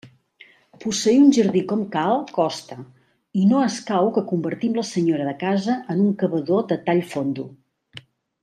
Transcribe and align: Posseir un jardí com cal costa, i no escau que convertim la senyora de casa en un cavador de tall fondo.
Posseir 0.83 1.17
un 1.23 1.27
jardí 1.37 1.61
com 1.71 1.83
cal 1.95 2.23
costa, 2.37 2.77
i 3.41 3.45
no 3.51 3.61
escau 3.67 4.09
que 4.17 4.25
convertim 4.33 4.81
la 4.81 4.87
senyora 4.95 5.29
de 5.31 5.37
casa 5.47 5.77
en 5.97 6.05
un 6.09 6.13
cavador 6.25 6.67
de 6.73 6.83
tall 6.89 7.05
fondo. 7.15 7.47